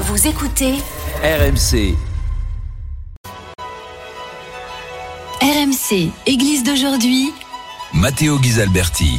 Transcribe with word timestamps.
Vous 0.00 0.28
écoutez 0.28 0.74
RMC, 1.24 1.96
RMC, 5.42 6.12
Église 6.24 6.62
d'aujourd'hui. 6.62 7.32
Matteo 7.92 8.38
Ghisalberti. 8.38 9.18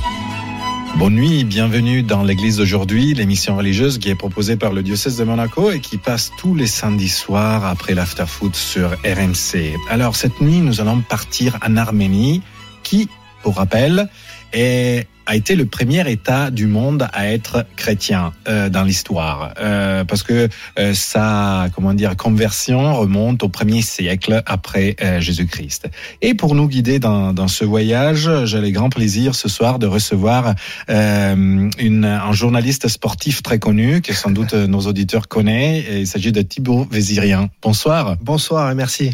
Bonne 0.95 1.16
nuit, 1.16 1.44
bienvenue 1.44 2.02
dans 2.02 2.23
l'église 2.23 2.55
d'aujourd'hui, 2.55 3.13
l'émission 3.13 3.58
religieuse 3.58 3.98
qui 3.98 4.09
est 4.09 4.16
proposée 4.16 4.55
par 4.55 4.72
le 4.72 4.81
diocèse 4.81 5.17
de 5.17 5.26
Monaco 5.26 5.70
et 5.70 5.81
qui 5.81 5.98
passe 5.98 6.31
tous 6.38 6.55
les 6.55 6.67
samedis 6.67 7.09
soirs 7.09 7.66
après 7.66 7.94
l'afterfoot 7.94 8.55
sur 8.55 8.91
RMC. 9.03 9.75
Alors 9.89 10.16
cette 10.16 10.39
nuit, 10.39 10.59
nous 10.59 10.80
allons 10.80 11.02
partir 11.02 11.59
en 11.61 11.75
Arménie 11.75 12.41
qui, 12.84 13.09
pour 13.44 13.58
rappel, 13.58 14.08
est 14.53 15.09
a 15.29 15.35
été 15.35 15.55
le 15.55 15.67
premier 15.67 16.09
État 16.09 16.49
du 16.49 16.65
monde 16.65 17.07
à 17.13 17.31
être 17.31 17.63
chrétien 17.75 18.33
euh, 18.47 18.67
dans 18.67 18.81
l'histoire, 18.83 19.53
euh, 19.59 20.03
parce 20.03 20.23
que 20.23 20.49
euh, 20.79 20.95
sa 20.95 21.67
comment 21.75 21.93
dire 21.93 22.17
conversion 22.17 22.95
remonte 22.95 23.43
au 23.43 23.47
premier 23.47 23.83
siècle 23.83 24.41
après 24.47 24.95
euh, 25.03 25.19
Jésus-Christ. 25.19 25.88
Et 26.23 26.33
pour 26.33 26.55
nous 26.55 26.67
guider 26.67 26.97
dans, 26.97 27.31
dans 27.31 27.47
ce 27.47 27.63
voyage, 27.63 28.27
j'ai 28.45 28.59
le 28.59 28.71
grand 28.71 28.89
plaisir 28.89 29.36
ce 29.36 29.49
soir 29.49 29.77
de 29.77 29.86
recevoir 29.86 30.55
euh, 30.89 31.69
une, 31.77 32.05
un 32.05 32.31
journaliste 32.31 32.88
sportif 32.88 33.43
très 33.43 33.59
connu 33.59 34.02
que 34.02 34.16
sans 34.16 34.31
doute 34.31 34.55
nos 34.55 34.81
auditeurs 34.88 35.27
connaissent. 35.27 35.86
Et 35.91 35.99
il 35.99 36.08
s'agit 36.08 36.31
de 36.31 36.41
Thibaut 36.41 36.88
Vézirien. 36.89 37.49
Bonsoir. 37.61 38.17
Bonsoir 38.19 38.71
et 38.71 38.73
merci. 38.73 39.11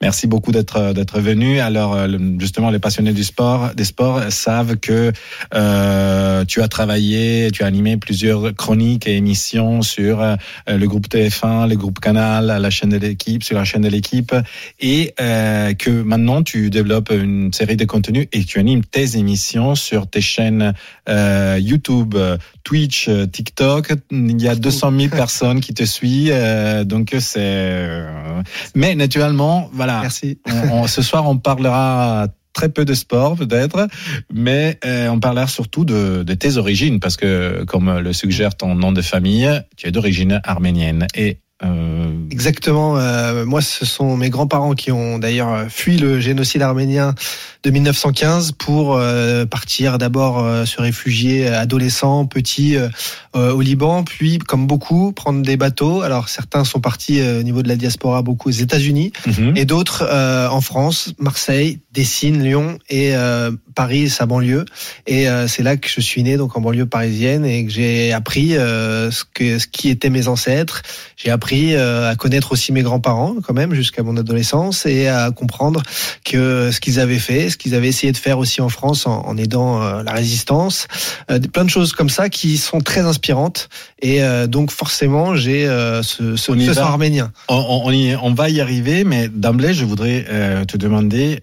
Merci 0.00 0.28
beaucoup 0.28 0.52
d'être 0.52 0.92
d'être 0.92 1.18
venu. 1.20 1.58
Alors 1.58 1.94
euh, 1.94 2.06
justement, 2.38 2.70
les 2.70 2.78
passionnés 2.78 3.14
du 3.14 3.24
sport, 3.24 3.70
des 3.74 3.84
sports 3.84 4.30
savent 4.30 4.76
que 4.76 5.10
euh, 5.56 6.44
tu 6.44 6.62
as 6.62 6.68
travaillé, 6.68 7.50
tu 7.52 7.62
as 7.62 7.66
animé 7.66 7.96
plusieurs 7.96 8.54
chroniques 8.54 9.06
et 9.08 9.16
émissions 9.16 9.82
sur 9.82 10.20
euh, 10.20 10.36
le 10.68 10.86
groupe 10.86 11.08
TF1, 11.08 11.68
le 11.68 11.76
groupe 11.76 11.98
Canal, 12.00 12.46
la 12.60 12.70
chaîne 12.70 12.90
de 12.90 12.98
l'équipe, 12.98 13.42
sur 13.42 13.56
la 13.56 13.64
chaîne 13.64 13.82
de 13.82 13.88
l'équipe, 13.88 14.34
et 14.80 15.14
euh, 15.20 15.72
que 15.74 15.90
maintenant 16.02 16.42
tu 16.42 16.70
développes 16.70 17.10
une 17.10 17.52
série 17.52 17.76
de 17.76 17.84
contenus 17.84 18.28
et 18.32 18.44
tu 18.44 18.58
animes 18.58 18.84
tes 18.84 19.16
émissions 19.16 19.74
sur 19.74 20.06
tes 20.08 20.20
chaînes 20.20 20.74
euh, 21.08 21.58
YouTube, 21.60 22.14
euh, 22.16 22.36
Twitch, 22.64 23.08
euh, 23.08 23.26
TikTok. 23.26 23.92
Il 24.10 24.40
y 24.42 24.48
a 24.48 24.54
200 24.54 24.92
000 24.98 25.08
personnes 25.10 25.60
qui 25.60 25.72
te 25.74 25.84
suivent, 25.84 26.32
euh, 26.34 26.84
donc 26.84 27.14
c'est. 27.18 27.38
euh, 27.40 28.42
Mais 28.74 28.94
naturellement, 28.94 29.70
voilà. 29.72 30.00
Merci. 30.02 30.38
On- 30.46 30.82
on- 30.82 30.86
ce 30.86 31.02
soir, 31.02 31.28
on 31.28 31.38
parlera 31.38 32.28
très 32.56 32.70
peu 32.70 32.86
de 32.86 32.94
sport 32.94 33.36
peut-être, 33.36 33.86
mais 34.32 34.78
euh, 34.84 35.08
on 35.08 35.20
parlera 35.20 35.46
surtout 35.46 35.84
de, 35.84 36.22
de 36.22 36.34
tes 36.34 36.56
origines 36.56 37.00
parce 37.00 37.16
que, 37.16 37.64
comme 37.64 37.98
le 37.98 38.12
suggère 38.14 38.56
ton 38.56 38.74
nom 38.74 38.92
de 38.92 39.02
famille, 39.02 39.48
tu 39.76 39.86
es 39.86 39.92
d'origine 39.92 40.40
arménienne. 40.42 41.06
Et 41.14 41.38
euh, 41.64 42.12
Exactement. 42.30 42.98
euh, 42.98 43.46
moi, 43.46 43.62
ce 43.62 43.86
sont 43.86 44.16
mes 44.16 44.28
grands-parents 44.28 44.74
qui 44.74 44.92
ont 44.92 45.18
d'ailleurs 45.18 45.66
fui 45.70 45.96
le 45.96 46.20
génocide 46.20 46.62
arménien 46.62 47.14
de 47.62 47.70
1915 47.70 48.52
pour 48.52 48.94
euh, 48.94 49.44
partir 49.46 49.98
d'abord 49.98 50.38
euh, 50.38 50.64
se 50.66 50.80
réfugier 50.80 51.48
adolescents, 51.48 52.26
petits 52.26 52.76
euh, 52.76 52.88
euh, 53.34 53.52
au 53.52 53.60
Liban, 53.60 54.04
puis 54.04 54.38
comme 54.38 54.66
beaucoup 54.66 55.12
prendre 55.12 55.42
des 55.42 55.56
bateaux. 55.56 56.02
Alors 56.02 56.28
certains 56.28 56.64
sont 56.64 56.80
partis 56.80 57.20
euh, 57.20 57.40
au 57.40 57.42
niveau 57.42 57.62
de 57.62 57.68
la 57.68 57.76
diaspora 57.76 58.22
beaucoup 58.22 58.50
aux 58.50 58.52
États-Unis 58.52 59.12
mhm. 59.26 59.56
et 59.56 59.64
d'autres 59.64 60.06
euh, 60.08 60.48
en 60.48 60.60
France, 60.60 61.12
Marseille, 61.18 61.80
Dessines, 61.92 62.42
Lyon 62.42 62.78
et 62.88 63.16
euh, 63.16 63.50
Paris, 63.74 64.10
sa 64.10 64.26
banlieue. 64.26 64.64
Et 65.06 65.28
euh, 65.28 65.48
c'est 65.48 65.62
là 65.62 65.76
que 65.76 65.88
je 65.88 66.00
suis 66.00 66.22
né, 66.22 66.36
donc 66.36 66.56
en 66.56 66.60
banlieue 66.60 66.86
parisienne, 66.86 67.44
et 67.44 67.64
que 67.64 67.72
j'ai 67.72 68.12
appris 68.12 68.56
euh, 68.56 69.10
ce 69.10 69.24
que 69.24 69.58
ce 69.58 69.66
qui 69.66 69.88
étaient 69.88 70.10
mes 70.10 70.28
ancêtres. 70.28 70.82
J'ai 71.16 71.30
appris 71.30 71.55
euh, 71.74 72.10
à 72.10 72.16
connaître 72.16 72.52
aussi 72.52 72.72
mes 72.72 72.82
grands-parents, 72.82 73.36
quand 73.42 73.54
même, 73.54 73.74
jusqu'à 73.74 74.02
mon 74.02 74.16
adolescence, 74.16 74.86
et 74.86 75.08
à 75.08 75.30
comprendre 75.30 75.82
que 76.24 76.70
ce 76.70 76.80
qu'ils 76.80 76.98
avaient 77.00 77.18
fait, 77.18 77.50
ce 77.50 77.56
qu'ils 77.56 77.74
avaient 77.74 77.88
essayé 77.88 78.12
de 78.12 78.16
faire 78.16 78.38
aussi 78.38 78.60
en 78.60 78.68
France 78.68 79.06
en, 79.06 79.20
en 79.26 79.36
aidant 79.36 79.82
euh, 79.82 80.02
la 80.02 80.12
résistance, 80.12 80.86
euh, 81.30 81.38
plein 81.40 81.64
de 81.64 81.70
choses 81.70 81.92
comme 81.92 82.10
ça 82.10 82.28
qui 82.28 82.56
sont 82.56 82.80
très 82.80 83.00
inspirantes. 83.00 83.68
Et 84.00 84.22
euh, 84.22 84.46
donc 84.46 84.70
forcément, 84.70 85.34
j'ai 85.36 85.66
ce, 85.66 86.36
ce, 86.36 86.36
ce 86.36 86.78
arménien. 86.80 87.32
on, 87.48 87.54
on, 87.56 87.86
on 87.86 87.90
y- 87.92 88.16
on 88.16 88.32
va 88.34 88.50
y 88.50 88.60
arriver, 88.60 89.04
mais 89.04 89.28
d'emblée, 89.28 89.74
je 89.74 89.84
voudrais 89.84 90.24
te 90.66 90.76
demander 90.76 91.40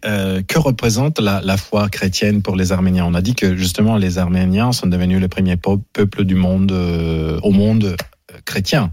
que 0.48 0.60
représente 0.60 1.20
la, 1.20 1.42
la 1.44 1.58
foi 1.58 1.90
chrétienne 1.90 2.42
pour 2.42 2.56
les 2.56 2.72
Arméniens? 2.72 3.06
On 3.06 3.14
a 3.14 3.22
dit 3.22 3.36
que 3.36 3.56
justement 3.56 3.98
les 3.98 4.18
Arméniens 4.18 4.72
sont 4.72 4.88
devenus 4.88 5.20
le 5.20 5.28
premier 5.28 5.58
peu- 5.58 5.80
peuple 5.94 6.24
du 6.24 6.36
monde 6.36 6.72
au 6.72 7.52
monde 7.52 7.96
chrétien. 8.46 8.92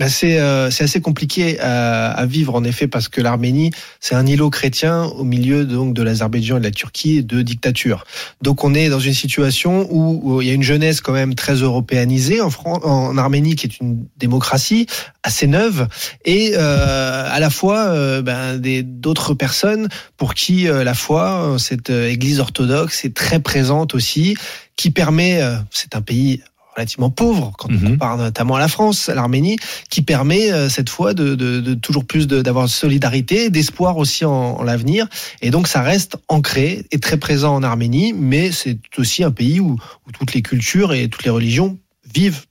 Ben, 0.00 0.08
c'est 0.08 0.40
euh, 0.40 0.66
assez 0.66 1.00
compliqué 1.00 1.60
à, 1.60 2.10
à 2.10 2.26
vivre 2.26 2.56
en 2.56 2.64
effet 2.64 2.88
parce 2.88 3.08
que 3.08 3.20
l'Arménie 3.20 3.70
c'est 4.00 4.16
un 4.16 4.26
îlot 4.26 4.50
chrétien 4.50 5.04
au 5.04 5.22
milieu 5.22 5.64
donc 5.64 5.94
de 5.94 6.02
l'Azerbaïdjan 6.02 6.56
et 6.56 6.58
de 6.58 6.64
la 6.64 6.72
Turquie 6.72 7.22
de 7.22 7.42
dictature. 7.42 8.04
Donc 8.42 8.64
on 8.64 8.74
est 8.74 8.88
dans 8.88 8.98
une 8.98 9.14
situation 9.14 9.86
où, 9.92 10.42
il 10.42 10.48
y 10.48 10.50
a 10.50 10.54
une 10.54 10.64
jeunesse 10.64 11.00
quand 11.00 11.12
même 11.12 11.36
très 11.36 11.54
européanisée 11.54 12.40
en, 12.40 12.50
Fran- 12.50 12.80
en 12.82 13.16
Arménie 13.16 13.54
qui 13.54 13.68
est 13.68 13.78
une 13.78 14.04
démocratie 14.16 14.88
assez 15.22 15.46
neuve 15.46 15.86
et 16.24 16.54
euh, 16.56 17.28
à 17.30 17.38
la 17.38 17.48
fois 17.48 17.86
euh, 17.86 18.20
ben, 18.20 18.60
d'autres 18.82 19.32
personnes 19.34 19.88
pour 20.16 20.34
qui 20.34 20.66
euh, 20.66 20.82
la 20.82 20.94
foi 20.94 21.52
euh, 21.52 21.58
cette 21.58 21.90
euh, 21.90 22.08
Église 22.10 22.40
orthodoxe 22.40 23.04
est 23.04 23.14
très 23.14 23.38
présente 23.38 23.94
aussi 23.94 24.34
qui 24.74 24.90
permet 24.90 25.40
euh, 25.40 25.54
c'est 25.70 25.94
un 25.94 26.02
pays 26.02 26.42
relativement 26.76 27.10
pauvre 27.10 27.52
quand 27.58 27.68
on 27.70 27.74
Mhm. 27.74 27.90
compare 27.92 28.16
notamment 28.18 28.56
à 28.56 28.58
la 28.60 28.68
France, 28.68 29.08
à 29.08 29.14
l'Arménie, 29.14 29.56
qui 29.90 30.02
permet 30.02 30.52
euh, 30.52 30.68
cette 30.68 30.88
fois 30.88 31.14
de, 31.14 31.34
de, 31.34 31.60
de 31.60 31.74
toujours 31.74 32.04
plus 32.04 32.26
d'avoir 32.26 32.66
de 32.66 32.70
solidarité, 32.70 33.50
d'espoir 33.50 33.96
aussi 33.96 34.24
en, 34.24 34.32
en 34.32 34.62
l'avenir. 34.62 35.06
Et 35.42 35.50
donc 35.50 35.68
ça 35.68 35.82
reste 35.82 36.16
ancré 36.28 36.84
et 36.90 36.98
très 36.98 37.16
présent 37.16 37.54
en 37.54 37.62
Arménie, 37.62 38.12
mais 38.12 38.52
c'est 38.52 38.78
aussi 38.98 39.22
un 39.24 39.30
pays 39.30 39.60
où, 39.60 39.72
où 40.06 40.12
toutes 40.12 40.34
les 40.34 40.42
cultures 40.42 40.92
et 40.92 41.08
toutes 41.08 41.24
les 41.24 41.30
religions 41.30 41.78
vivent 42.14 42.44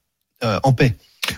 euh, 0.43 0.59
en 0.63 0.73
paix. 0.73 0.95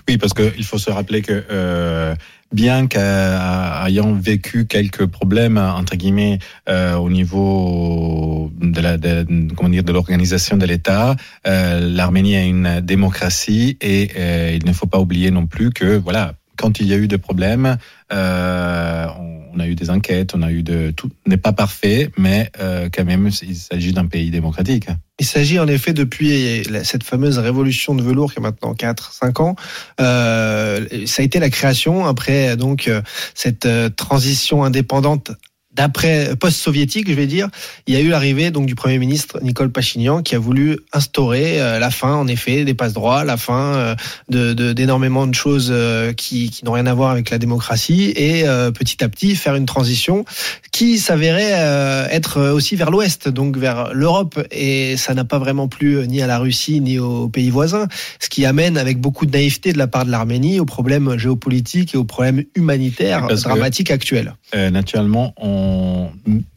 Oui, 0.07 0.17
parce 0.17 0.33
qu'il 0.33 0.63
faut 0.63 0.79
se 0.79 0.89
rappeler 0.89 1.21
que 1.21 1.43
euh, 1.51 2.15
bien 2.51 2.87
qu'ayant 2.87 4.13
vécu 4.13 4.65
quelques 4.65 5.05
problèmes 5.05 5.57
entre 5.57 5.95
guillemets 5.95 6.39
euh, 6.69 6.95
au 6.95 7.09
niveau 7.09 8.51
de 8.59 8.81
la 8.81 8.97
de, 8.97 9.25
comment 9.55 9.69
dire 9.69 9.83
de 9.83 9.91
l'organisation 9.91 10.57
de 10.57 10.65
l'État, 10.65 11.15
euh, 11.47 11.79
l'Arménie 11.79 12.35
est 12.35 12.47
une 12.47 12.81
démocratie 12.81 13.77
et 13.81 14.11
euh, 14.17 14.57
il 14.59 14.65
ne 14.65 14.73
faut 14.73 14.87
pas 14.87 14.99
oublier 14.99 15.31
non 15.31 15.47
plus 15.47 15.71
que 15.71 15.97
voilà 15.97 16.33
quand 16.57 16.79
il 16.79 16.87
y 16.87 16.93
a 16.93 16.97
eu 16.97 17.07
des 17.07 17.17
problèmes, 17.17 17.77
euh, 18.13 19.07
on, 19.19 19.35
on 19.55 19.59
a 19.59 19.67
eu 19.67 19.75
des 19.75 19.89
enquêtes, 19.89 20.33
on 20.35 20.41
a 20.41 20.51
eu 20.51 20.63
de 20.63 20.91
tout 20.91 21.09
n'est 21.25 21.37
pas 21.37 21.53
parfait, 21.53 22.11
mais 22.17 22.49
euh, 22.59 22.89
quand 22.93 23.05
même 23.05 23.29
il 23.41 23.55
s'agit 23.55 23.93
d'un 23.93 24.05
pays 24.05 24.31
démocratique. 24.31 24.87
Il 25.17 25.25
s'agit 25.25 25.59
en 25.59 25.67
effet 25.67 25.93
depuis 25.93 26.63
cette 26.83 27.03
fameuse 27.03 27.37
révolution 27.37 27.95
de 27.95 28.03
velours 28.03 28.33
qui 28.33 28.39
a 28.39 28.41
maintenant 28.41 28.73
4-5 28.73 29.41
ans, 29.41 29.55
euh, 30.01 31.05
ça 31.05 31.21
a 31.21 31.25
été 31.25 31.39
la 31.39 31.49
création 31.49 32.05
après 32.05 32.57
donc 32.57 32.89
euh, 32.89 33.01
cette 33.33 33.65
euh, 33.65 33.89
transition 33.89 34.65
indépendante 34.65 35.31
d'après 35.75 36.35
post-soviétique, 36.39 37.09
je 37.09 37.13
vais 37.13 37.27
dire, 37.27 37.49
il 37.87 37.93
y 37.93 37.97
a 37.97 37.99
eu 37.99 38.09
l'arrivée 38.09 38.51
donc 38.51 38.65
du 38.65 38.75
premier 38.75 38.97
ministre 38.97 39.39
Nicole 39.41 39.71
Pachinian 39.71 40.21
qui 40.21 40.35
a 40.35 40.39
voulu 40.39 40.79
instaurer 40.93 41.61
euh, 41.61 41.79
la 41.79 41.91
fin, 41.91 42.13
en 42.13 42.27
effet, 42.27 42.63
des 42.63 42.73
passe 42.73 42.93
droits, 42.93 43.23
la 43.23 43.37
fin 43.37 43.75
euh, 43.75 43.95
de 44.29 44.53
d'énormément 44.73 45.27
de, 45.27 45.35
choses 45.35 45.69
euh, 45.71 46.13
qui, 46.13 46.49
qui 46.49 46.63
n'ont 46.65 46.71
rien 46.71 46.85
à 46.85 46.93
voir 46.93 47.11
avec 47.11 47.29
la 47.29 47.37
démocratie 47.37 48.13
et 48.15 48.43
petit 48.73 49.03
à 49.03 49.09
petit 49.09 49.35
faire 49.35 49.55
une 49.55 49.65
transition 49.65 50.25
qui 50.71 50.99
s'avérait 50.99 52.07
être 52.11 52.41
aussi 52.49 52.75
vers 52.75 52.91
l'ouest, 52.91 53.27
donc 53.27 53.57
vers 53.57 53.93
l'Europe, 53.93 54.39
et 54.51 54.97
ça 54.97 55.13
n'a 55.13 55.25
pas 55.25 55.39
vraiment 55.39 55.67
plu 55.67 56.07
ni 56.07 56.21
à 56.21 56.27
la 56.27 56.37
Russie 56.37 56.79
ni 56.81 56.99
aux 56.99 57.27
pays 57.27 57.49
voisins, 57.49 57.87
ce 58.19 58.29
qui 58.29 58.45
amène 58.45 58.77
avec 58.77 58.99
beaucoup 58.99 59.25
de 59.25 59.31
naïveté 59.31 59.73
de 59.73 59.77
la 59.77 59.87
part 59.87 60.05
de 60.05 60.11
l'Arménie 60.11 60.59
aux 60.59 60.65
problèmes 60.65 61.17
géopolitiques 61.17 61.95
et 61.95 61.97
aux 61.97 62.03
problèmes 62.03 62.43
humanitaires 62.55 63.27
dramatiques 63.27 63.91
actuels. 63.91 64.35
Naturellement, 64.53 65.33
on, 65.37 65.64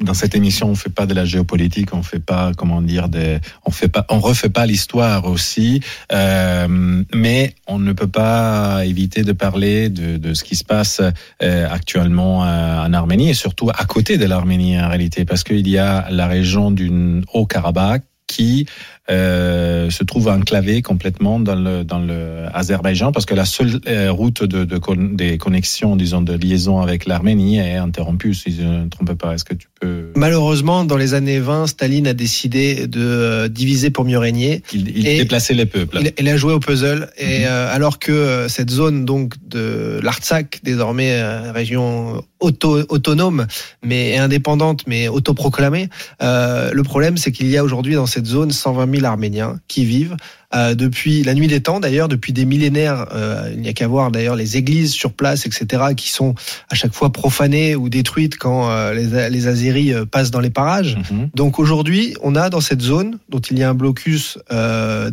dans 0.00 0.14
cette 0.14 0.34
émission, 0.34 0.69
on 0.69 0.75
fait 0.75 0.93
pas 0.93 1.06
de 1.06 1.14
la 1.14 1.25
géopolitique, 1.25 1.93
on 1.94 2.02
fait 2.02 2.19
pas, 2.19 2.52
comment 2.56 2.82
dire, 2.82 3.08
on 3.64 3.70
fait 3.70 3.90
refait 4.08 4.49
pas 4.49 4.66
l'histoire 4.66 5.25
aussi, 5.25 5.81
euh, 6.12 7.02
mais 7.14 7.55
on 7.66 7.78
ne 7.78 7.93
peut 7.93 8.08
pas 8.08 8.84
éviter 8.84 9.22
de 9.22 9.32
parler 9.32 9.88
de, 9.88 10.16
de 10.16 10.34
ce 10.34 10.44
qui 10.44 10.56
se 10.56 10.64
passe 10.64 11.00
euh, 11.43 11.69
actuellement 11.70 12.44
euh, 12.44 12.84
en 12.84 12.93
Arménie 12.93 13.31
et 13.31 13.34
surtout 13.34 13.70
à 13.70 13.84
côté 13.84 14.19
de 14.19 14.25
l'Arménie 14.25 14.81
en 14.81 14.88
réalité, 14.88 15.25
parce 15.25 15.44
qu'il 15.44 15.69
y 15.69 15.78
a 15.78 16.08
la 16.11 16.26
région 16.26 16.70
du 16.70 16.90
Haut-Karabakh 17.32 18.02
qui 18.26 18.66
euh, 19.10 19.88
se 19.88 20.05
trouve 20.05 20.28
enclavé 20.28 20.82
complètement 20.82 21.40
dans 21.40 21.55
le, 21.55 21.82
dans 21.82 21.99
le 21.99 22.44
Azerbaïdjan 22.52 23.10
parce 23.10 23.25
que 23.25 23.34
la 23.34 23.46
seule 23.46 23.81
euh, 23.88 24.12
route 24.12 24.44
de, 24.44 24.64
de 24.64 24.76
con, 24.76 24.96
des 24.96 25.38
connexions, 25.38 25.96
disons, 25.96 26.20
de 26.20 26.34
liaison 26.34 26.81
avec 26.82 27.06
l'Arménie 27.06 27.56
est 27.58 27.76
interrompue, 27.76 28.34
si 28.34 28.55
je 28.55 28.62
ne 28.62 28.84
me 28.84 28.88
trompe 28.90 29.14
pas. 29.14 29.32
Est-ce 29.32 29.46
que 29.46 29.55
tu 29.55 29.66
peux... 29.81 30.12
Malheureusement, 30.14 30.84
dans 30.84 30.99
les 30.99 31.14
années 31.14 31.40
20, 31.40 31.69
Staline 31.69 32.06
a 32.06 32.12
décidé 32.12 32.87
de 32.87 33.00
euh, 33.00 33.49
diviser 33.49 33.88
pour 33.88 34.05
mieux 34.05 34.19
régner. 34.19 34.62
Il, 34.75 34.94
il 34.94 35.05
déplaçait 35.05 35.54
les 35.54 35.64
peuples. 35.64 35.99
Il, 36.02 36.12
il, 36.19 36.28
a 36.28 36.37
joué 36.37 36.52
au 36.52 36.61
puzzle. 36.61 37.08
Et 37.16 37.44
-hmm. 37.44 37.69
alors 37.76 37.99
que 37.99 38.46
cette 38.49 38.70
zone 38.70 39.06
donc 39.06 39.34
de 39.49 40.00
l'Artsakh, 40.02 40.61
désormais 40.62 41.22
région 41.50 42.22
auto, 42.40 42.81
autonome, 42.90 43.46
mais 43.82 44.19
indépendante, 44.19 44.81
mais 44.87 45.08
autoproclamée, 45.08 45.88
le 46.20 46.82
problème, 46.82 47.16
c'est 47.16 47.32
qu'il 47.32 47.49
y 47.49 47.56
a 47.56 47.64
aujourd'hui 47.64 47.94
dans 47.94 48.06
cette 48.06 48.26
zone 48.26 48.50
120 48.50 48.90
000 48.90 48.98
Arméniens 49.05 49.59
qui 49.69 49.85
vivent 49.85 50.17
euh, 50.55 50.75
depuis 50.75 51.23
la 51.25 51.35
nuit 51.35 51.47
des 51.47 51.61
temps 51.61 51.79
d'ailleurs, 51.79 52.09
depuis 52.09 52.33
des 52.33 52.47
millénaires. 52.47 53.06
Euh, 53.12 53.50
il 53.53 53.61
n'y 53.61 53.69
a 53.69 53.75
qu'à 53.75 53.87
voir 53.87 54.11
d'ailleurs 54.11 54.35
les 54.35 54.56
églises 54.56 54.93
sur 54.93 55.12
place, 55.12 55.45
etc., 55.45 55.83
qui 55.95 56.11
sont 56.11 56.35
à 56.71 56.75
chaque 56.75 56.95
fois 56.95 57.12
profanées 57.12 57.77
ou 57.77 57.91
détruites 57.91 58.39
quand 58.39 58.71
euh, 58.71 58.95
les, 58.95 59.29
les 59.29 59.47
Azéris 59.47 59.93
passent 60.11 60.31
dans 60.31 60.41
les 60.41 60.49
parages. 60.49 60.97
-hmm. 60.97 61.29
Donc 61.35 61.59
aujourd'hui, 61.59 62.15
on 62.23 62.35
a 62.35 62.49
dans 62.49 62.62
cette 62.62 62.81
zone, 62.81 63.19
dont 63.29 63.41
il 63.41 63.59
y 63.59 63.62
a 63.62 63.69
un 63.69 63.75
blocus 63.75 64.39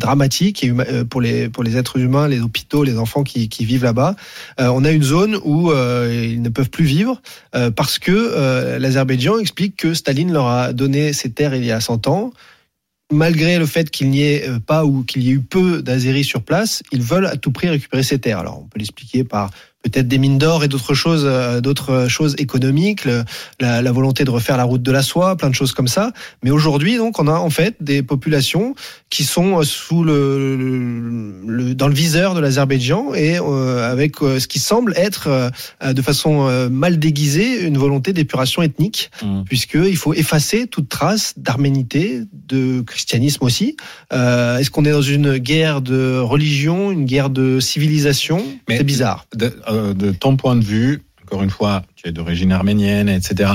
dramatique 0.00 0.64
et 0.64 0.72
pour 1.10 1.20
les 1.20 1.48
pour 1.48 1.62
les 1.62 1.76
êtres 1.76 1.98
humains, 1.98 2.28
les 2.28 2.40
hôpitaux, 2.40 2.82
les 2.84 2.98
enfants 2.98 3.24
qui, 3.24 3.48
qui 3.48 3.64
vivent 3.64 3.84
là-bas, 3.84 4.16
on 4.58 4.84
a 4.84 4.90
une 4.90 5.02
zone 5.02 5.36
où 5.44 5.70
ils 6.32 6.42
ne 6.42 6.48
peuvent 6.48 6.70
plus 6.70 6.84
vivre 6.84 7.20
parce 7.74 7.98
que 7.98 8.78
l'Azerbaïdjan 8.78 9.38
explique 9.38 9.76
que 9.76 9.94
Staline 9.94 10.32
leur 10.32 10.46
a 10.46 10.72
donné 10.72 11.12
ces 11.12 11.30
terres 11.30 11.54
il 11.54 11.64
y 11.64 11.72
a 11.72 11.80
100 11.80 12.06
ans 12.08 12.32
malgré 13.12 13.58
le 13.58 13.66
fait 13.66 13.90
qu'il 13.90 14.10
n'y 14.10 14.22
ait 14.22 14.48
pas 14.66 14.84
ou 14.84 15.02
qu'il 15.04 15.22
y 15.22 15.28
ait 15.28 15.34
eu 15.34 15.40
peu 15.40 15.82
d'Azéris 15.82 16.24
sur 16.24 16.42
place, 16.42 16.82
ils 16.92 17.02
veulent 17.02 17.26
à 17.26 17.36
tout 17.36 17.52
prix 17.52 17.68
récupérer 17.68 18.02
ces 18.02 18.18
terres. 18.18 18.38
Alors, 18.38 18.60
on 18.60 18.66
peut 18.66 18.78
l'expliquer 18.78 19.24
par 19.24 19.50
peut-être 19.88 20.08
des 20.08 20.18
mines 20.18 20.38
d'or 20.38 20.64
et 20.64 20.68
d'autres 20.68 20.94
choses, 20.94 21.24
euh, 21.26 21.60
d'autres 21.60 22.08
choses 22.08 22.34
économiques, 22.38 23.04
le, 23.04 23.24
la, 23.60 23.82
la, 23.82 23.92
volonté 23.92 24.24
de 24.24 24.30
refaire 24.30 24.56
la 24.56 24.64
route 24.64 24.82
de 24.82 24.92
la 24.92 25.02
soie, 25.02 25.36
plein 25.36 25.50
de 25.50 25.54
choses 25.54 25.72
comme 25.72 25.88
ça. 25.88 26.12
Mais 26.42 26.50
aujourd'hui, 26.50 26.96
donc, 26.96 27.18
on 27.18 27.26
a 27.28 27.34
en 27.34 27.50
fait 27.50 27.76
des 27.80 28.02
populations 28.02 28.74
qui 29.10 29.24
sont 29.24 29.62
sous 29.62 30.02
le, 30.04 30.56
le 31.46 31.74
dans 31.74 31.88
le 31.88 31.94
viseur 31.94 32.34
de 32.34 32.40
l'Azerbaïdjan 32.40 33.14
et 33.14 33.38
euh, 33.38 33.90
avec 33.90 34.22
euh, 34.22 34.38
ce 34.38 34.48
qui 34.48 34.58
semble 34.58 34.92
être 34.96 35.28
euh, 35.82 35.92
de 35.92 36.02
façon 36.02 36.48
euh, 36.48 36.68
mal 36.68 36.98
déguisée 36.98 37.62
une 37.66 37.78
volonté 37.78 38.12
d'épuration 38.12 38.62
ethnique, 38.62 39.10
mmh. 39.22 39.42
puisque 39.44 39.74
il 39.74 39.96
faut 39.96 40.14
effacer 40.14 40.66
toute 40.66 40.88
trace 40.88 41.34
d'arménité, 41.36 42.22
de 42.32 42.80
christianisme 42.82 43.44
aussi. 43.44 43.76
Euh, 44.12 44.58
est-ce 44.58 44.70
qu'on 44.70 44.84
est 44.84 44.92
dans 44.92 45.02
une 45.02 45.36
guerre 45.38 45.82
de 45.82 46.18
religion, 46.18 46.90
une 46.90 47.04
guerre 47.04 47.30
de 47.30 47.60
civilisation? 47.60 48.42
C'est 48.68 48.84
bizarre. 48.84 49.26
De, 49.34 49.52
de 49.94 50.12
ton 50.12 50.36
point 50.36 50.56
de 50.56 50.64
vue, 50.64 51.02
encore 51.24 51.42
une 51.42 51.50
fois, 51.50 51.82
d'origine 52.12 52.52
arménienne, 52.52 53.08
etc. 53.08 53.50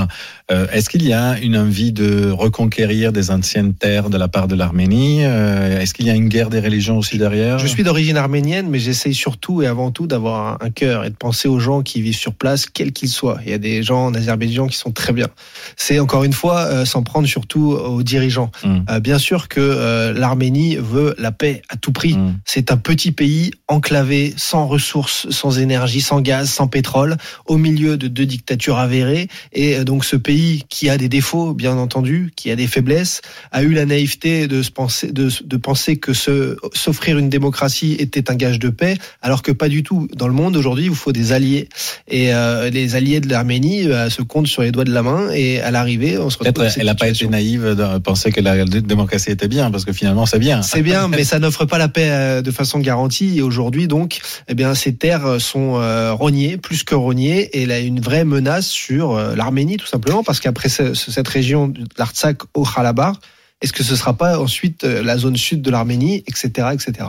Euh, 0.50 0.66
Est-ce 0.72 0.88
qu'il 0.88 1.06
y 1.06 1.12
a 1.12 1.38
une 1.38 1.56
envie 1.56 1.92
de 1.92 2.30
reconquérir 2.30 3.12
des 3.12 3.30
anciennes 3.30 3.74
terres 3.74 4.10
de 4.10 4.18
la 4.18 4.28
part 4.28 4.48
de 4.48 4.54
l'Arménie? 4.54 5.24
Euh, 5.24 5.80
Est-ce 5.80 5.94
qu'il 5.94 6.06
y 6.06 6.10
a 6.10 6.14
une 6.14 6.28
guerre 6.28 6.50
des 6.50 6.60
religions 6.60 6.98
aussi 6.98 7.18
derrière? 7.18 7.58
Je 7.58 7.66
suis 7.66 7.82
d'origine 7.82 8.16
arménienne, 8.16 8.68
mais 8.68 8.78
j'essaye 8.78 9.14
surtout 9.14 9.62
et 9.62 9.66
avant 9.66 9.90
tout 9.90 10.06
d'avoir 10.06 10.60
un, 10.62 10.66
un 10.66 10.70
cœur 10.70 11.04
et 11.04 11.10
de 11.10 11.14
penser 11.14 11.48
aux 11.48 11.58
gens 11.58 11.82
qui 11.82 12.02
vivent 12.02 12.16
sur 12.16 12.34
place, 12.34 12.66
quels 12.66 12.92
qu'ils 12.92 13.08
soient. 13.08 13.38
Il 13.44 13.50
y 13.50 13.54
a 13.54 13.58
des 13.58 13.82
gens 13.82 14.06
en 14.06 14.14
Azerbaïdjan 14.14 14.66
qui 14.66 14.76
sont 14.76 14.92
très 14.92 15.12
bien. 15.12 15.28
C'est 15.76 15.98
encore 15.98 16.24
une 16.24 16.32
fois 16.32 16.60
euh, 16.60 16.84
s'en 16.84 17.02
prendre 17.02 17.26
surtout 17.26 17.72
aux 17.72 18.02
dirigeants. 18.02 18.50
Mm. 18.64 18.98
bien 19.00 19.18
sûr 19.18 19.48
que 19.48 20.12
l'Arménie 20.12 20.76
veut 20.76 21.14
la 21.18 21.32
paix 21.32 21.62
à 21.68 21.76
tout 21.76 21.92
prix. 21.92 22.14
Mm. 22.14 22.38
C'est 22.44 22.70
un 22.70 22.76
petit 22.76 23.12
pays 23.12 23.52
enclavé, 23.68 24.34
sans 24.36 24.66
ressources, 24.66 25.28
sans 25.30 25.58
énergie, 25.58 26.00
sans 26.00 26.20
gaz, 26.20 26.50
sans 26.50 26.66
pétrole, 26.66 27.16
au 27.46 27.56
milieu 27.56 27.96
de 27.96 28.08
deux 28.08 28.26
dictatures 28.26 28.41
avérées. 28.76 29.28
Et 29.52 29.76
euh, 29.76 29.84
donc 29.84 30.04
ce 30.04 30.16
pays 30.16 30.64
qui 30.68 30.88
a 30.88 30.96
des 30.96 31.08
défauts, 31.08 31.54
bien 31.54 31.76
entendu, 31.76 32.32
qui 32.36 32.50
a 32.50 32.56
des 32.56 32.66
faiblesses, 32.66 33.22
a 33.50 33.62
eu 33.62 33.72
la 33.72 33.86
naïveté 33.86 34.46
de, 34.46 34.62
se 34.62 34.70
penser, 34.70 35.12
de, 35.12 35.28
de 35.44 35.56
penser 35.56 35.96
que 35.96 36.12
s'offrir 36.12 37.18
une 37.18 37.28
démocratie 37.28 37.96
était 37.98 38.30
un 38.30 38.34
gage 38.34 38.58
de 38.58 38.68
paix, 38.68 38.96
alors 39.20 39.42
que 39.42 39.52
pas 39.52 39.68
du 39.68 39.82
tout. 39.82 40.08
Dans 40.14 40.28
le 40.28 40.34
monde 40.34 40.56
aujourd'hui, 40.56 40.84
il 40.84 40.90
vous 40.90 40.94
faut 40.94 41.12
des 41.12 41.32
alliés. 41.32 41.68
Et 42.08 42.32
euh, 42.32 42.70
les 42.70 42.94
alliés 42.94 43.20
de 43.20 43.28
l'Arménie 43.28 43.86
euh, 43.88 44.10
se 44.10 44.22
comptent 44.22 44.46
sur 44.46 44.62
les 44.62 44.70
doigts 44.70 44.84
de 44.84 44.92
la 44.92 45.02
main. 45.02 45.30
Et 45.32 45.60
à 45.60 45.70
l'arrivée, 45.70 46.18
on 46.18 46.30
se 46.30 46.38
retrouve. 46.38 46.68
Elle 46.76 46.86
n'a 46.86 46.94
pas 46.94 47.08
été 47.08 47.26
naïve 47.26 47.74
de 47.74 47.98
penser 47.98 48.32
que 48.32 48.40
la 48.40 48.64
démocratie 48.64 49.30
était 49.30 49.48
bien, 49.48 49.70
parce 49.70 49.84
que 49.84 49.92
finalement, 49.92 50.26
c'est 50.26 50.38
bien. 50.38 50.62
C'est 50.62 50.82
bien, 50.82 51.08
mais 51.08 51.24
ça 51.24 51.38
n'offre 51.38 51.64
pas 51.64 51.78
la 51.78 51.88
paix 51.88 52.42
de 52.42 52.50
façon 52.50 52.78
garantie. 52.78 53.38
Et 53.38 53.42
aujourd'hui, 53.42 53.88
donc, 53.88 54.20
eh 54.48 54.54
bien, 54.54 54.74
ces 54.74 54.94
terres 54.94 55.40
sont 55.40 55.76
euh, 55.76 56.12
rognées, 56.12 56.56
plus 56.56 56.84
que 56.84 56.94
rognées, 56.94 57.40
et 57.40 57.62
il 57.62 57.72
a 57.72 57.78
une 57.78 58.00
vraie 58.00 58.21
menace 58.24 58.68
sur 58.68 59.12
euh, 59.12 59.34
l'Arménie, 59.34 59.76
tout 59.76 59.86
simplement, 59.86 60.22
parce 60.22 60.40
qu'après 60.40 60.68
cette 60.68 61.28
région 61.28 61.68
de 61.68 61.84
l'Artsakh 61.98 62.42
au 62.54 62.64
Khalabar, 62.64 63.18
est-ce 63.60 63.72
que 63.72 63.84
ce 63.84 63.94
sera 63.94 64.14
pas 64.14 64.38
ensuite 64.38 64.84
euh, 64.84 65.02
la 65.02 65.16
zone 65.16 65.36
sud 65.36 65.62
de 65.62 65.70
l'Arménie, 65.70 66.24
etc., 66.26 66.68
etc. 66.72 67.08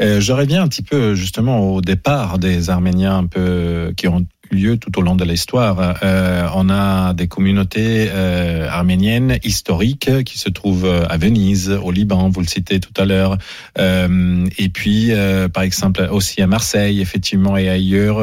Euh, 0.00 0.20
je 0.20 0.32
reviens 0.32 0.62
un 0.62 0.68
petit 0.68 0.82
peu 0.82 1.14
justement 1.14 1.74
au 1.74 1.80
départ 1.80 2.38
des 2.38 2.70
Arméniens 2.70 3.18
un 3.18 3.26
peu 3.26 3.92
qui 3.96 4.08
ont 4.08 4.26
lieu 4.50 4.76
tout 4.76 4.98
au 4.98 5.02
long 5.02 5.16
de 5.16 5.24
l'histoire. 5.24 5.96
Euh, 6.02 6.48
on 6.54 6.68
a 6.70 7.14
des 7.14 7.28
communautés 7.28 8.08
euh, 8.10 8.68
arméniennes 8.68 9.38
historiques 9.44 10.24
qui 10.24 10.38
se 10.38 10.48
trouvent 10.48 10.90
à 11.08 11.16
Venise, 11.16 11.70
au 11.70 11.90
Liban, 11.90 12.28
vous 12.28 12.40
le 12.40 12.46
citez 12.46 12.80
tout 12.80 12.92
à 12.96 13.04
l'heure, 13.04 13.38
euh, 13.78 14.46
et 14.58 14.68
puis 14.68 15.10
par 15.52 15.62
exemple 15.62 16.08
aussi 16.10 16.42
à 16.42 16.46
Marseille, 16.46 17.00
effectivement, 17.00 17.56
et 17.56 17.68
ailleurs. 17.68 18.18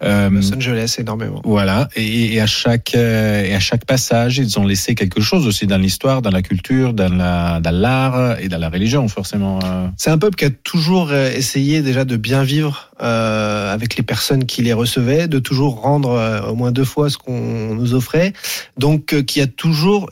Los 0.00 0.54
Angeles 0.54 0.96
énormément. 0.98 1.40
Voilà, 1.44 1.88
et, 1.96 2.34
et, 2.34 2.40
à 2.40 2.46
chaque 2.46 2.94
et 2.94 3.54
à 3.54 3.60
chaque 3.60 3.84
passage, 3.84 4.38
ils 4.38 4.58
ont 4.58 4.66
laissé 4.66 4.94
quelque 4.94 5.20
chose 5.20 5.46
aussi 5.46 5.66
dans 5.66 5.78
l'histoire, 5.78 6.22
dans 6.22 6.30
la 6.30 6.42
culture, 6.42 6.94
dans 6.94 7.12
la 7.12 7.60
dans 7.60 7.74
l'art 7.74 8.38
et 8.40 8.48
dans 8.48 8.58
la 8.58 8.68
religion, 8.68 9.06
forcément. 9.08 9.58
C'est 9.96 10.10
un 10.10 10.18
peuple 10.18 10.36
qui 10.36 10.44
a 10.44 10.50
toujours 10.50 11.12
essayé 11.12 11.82
déjà 11.82 12.04
de 12.04 12.16
bien 12.16 12.42
vivre 12.42 12.89
avec 13.00 13.96
les 13.96 14.02
personnes 14.02 14.44
qui 14.44 14.62
les 14.62 14.72
recevaient, 14.72 15.28
de 15.28 15.38
toujours 15.38 15.80
rendre 15.80 16.10
euh, 16.10 16.42
au 16.42 16.54
moins 16.54 16.72
deux 16.72 16.84
fois 16.84 17.10
ce 17.10 17.18
qu'on 17.18 17.74
nous 17.74 17.94
offrait. 17.94 18.32
Donc, 18.76 19.14
euh, 19.14 19.22
qui 19.22 19.40
a 19.40 19.46
toujours, 19.46 20.08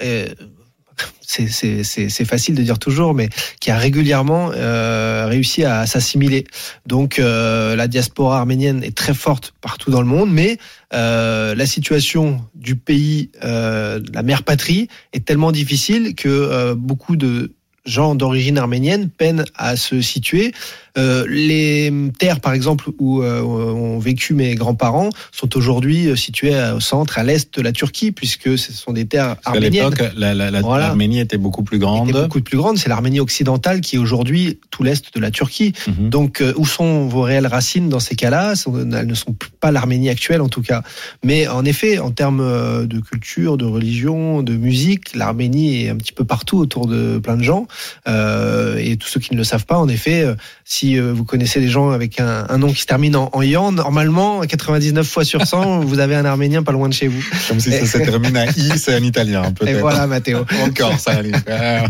c'est 1.20 2.24
facile 2.24 2.54
de 2.54 2.62
dire 2.62 2.78
toujours, 2.78 3.14
mais 3.14 3.28
qui 3.60 3.70
a 3.70 3.76
régulièrement 3.76 4.50
euh, 4.54 5.26
réussi 5.28 5.64
à 5.64 5.86
s'assimiler. 5.86 6.44
Donc, 6.86 7.18
euh, 7.18 7.76
la 7.76 7.86
diaspora 7.86 8.38
arménienne 8.38 8.82
est 8.82 8.96
très 8.96 9.14
forte 9.14 9.54
partout 9.60 9.90
dans 9.90 10.00
le 10.00 10.06
monde, 10.06 10.30
mais 10.32 10.58
euh, 10.94 11.54
la 11.54 11.66
situation 11.66 12.40
du 12.54 12.76
pays, 12.76 13.30
euh, 13.44 14.00
la 14.14 14.22
mère 14.22 14.42
patrie, 14.42 14.88
est 15.12 15.24
tellement 15.24 15.52
difficile 15.52 16.14
que 16.14 16.28
euh, 16.28 16.74
beaucoup 16.74 17.16
de 17.16 17.52
gens 17.88 18.14
d'origine 18.14 18.58
arménienne 18.58 19.08
peinent 19.08 19.44
à 19.54 19.76
se 19.76 20.00
situer. 20.00 20.52
Euh, 20.98 21.24
les 21.28 21.92
terres, 22.18 22.40
par 22.40 22.52
exemple, 22.52 22.90
où 22.98 23.22
euh, 23.22 23.40
ont 23.42 23.98
vécu 23.98 24.34
mes 24.34 24.54
grands-parents, 24.54 25.10
sont 25.32 25.56
aujourd'hui 25.56 26.16
situées 26.16 26.54
au 26.74 26.80
centre, 26.80 27.18
à 27.18 27.22
l'est 27.22 27.54
de 27.54 27.62
la 27.62 27.72
Turquie, 27.72 28.10
puisque 28.10 28.58
ce 28.58 28.72
sont 28.72 28.92
des 28.92 29.06
terres 29.06 29.36
arméniennes. 29.44 29.86
À 29.86 29.90
l'époque, 29.90 30.12
l'Arménie 30.16 30.50
la, 30.50 30.60
voilà. 30.60 30.94
était 31.22 31.38
beaucoup 31.38 31.62
plus 31.62 31.78
grande. 31.78 32.08
Était 32.08 32.22
beaucoup 32.22 32.40
plus 32.40 32.56
grande. 32.56 32.78
C'est 32.78 32.88
l'Arménie 32.88 33.20
occidentale 33.20 33.80
qui 33.80 33.96
est 33.96 33.98
aujourd'hui 33.98 34.58
tout 34.70 34.82
l'est 34.82 35.14
de 35.14 35.20
la 35.20 35.30
Turquie. 35.30 35.72
Mm 35.86 35.92
-hmm. 35.92 36.08
Donc, 36.08 36.40
euh, 36.40 36.52
où 36.56 36.66
sont 36.66 37.06
vos 37.06 37.22
réelles 37.22 37.46
racines 37.46 37.88
dans 37.88 38.00
ces 38.00 38.16
cas-là? 38.16 38.54
Elles 38.66 39.06
ne 39.06 39.14
sont 39.14 39.36
pas 39.60 39.70
l'Arménie 39.70 40.10
actuelle, 40.10 40.40
en 40.40 40.48
tout 40.48 40.62
cas. 40.62 40.82
Mais 41.22 41.46
en 41.46 41.64
effet, 41.64 41.98
en 41.98 42.10
termes 42.10 42.44
de 42.86 43.00
culture, 43.00 43.56
de 43.56 43.66
religion, 43.66 44.42
de 44.42 44.54
musique, 44.56 45.14
l'Arménie 45.14 45.68
est 45.82 45.90
un 45.90 45.96
petit 45.96 46.12
peu 46.12 46.24
partout 46.24 46.58
autour 46.58 46.86
de 46.86 47.18
plein 47.18 47.36
de 47.36 47.44
gens. 47.44 47.66
Euh, 48.08 48.76
et 48.78 48.96
tous 48.96 49.08
ceux 49.08 49.20
qui 49.20 49.32
ne 49.32 49.38
le 49.38 49.44
savent 49.44 49.66
pas, 49.66 49.78
en 49.78 49.88
effet, 49.88 50.22
euh, 50.22 50.34
si 50.64 50.98
euh, 50.98 51.12
vous 51.12 51.24
connaissez 51.24 51.60
des 51.60 51.68
gens 51.68 51.90
avec 51.90 52.20
un, 52.20 52.46
un 52.48 52.58
nom 52.58 52.72
qui 52.72 52.82
se 52.82 52.86
termine 52.86 53.16
en, 53.16 53.30
en 53.32 53.42
Yan, 53.42 53.72
normalement, 53.72 54.40
99 54.40 55.06
fois 55.06 55.24
sur 55.24 55.46
100, 55.46 55.80
vous 55.84 55.98
avez 55.98 56.14
un 56.14 56.24
Arménien 56.24 56.62
pas 56.62 56.72
loin 56.72 56.88
de 56.88 56.94
chez 56.94 57.08
vous. 57.08 57.24
Comme 57.48 57.60
si 57.60 57.70
ça 57.70 57.86
se 57.86 57.98
termine 57.98 58.36
à 58.36 58.46
I, 58.46 58.78
c'est 58.78 58.94
un 58.94 59.02
Italien, 59.02 59.44
Et 59.44 59.52
peut-être. 59.52 59.80
voilà, 59.80 60.06
Mathéo. 60.06 60.44
Encore, 60.64 60.98
ça 60.98 61.12
arrive. 61.12 61.42
Ah. 61.48 61.86